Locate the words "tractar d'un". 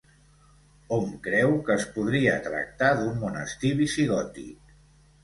2.47-3.21